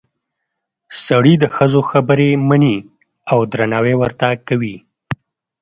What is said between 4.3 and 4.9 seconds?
کوي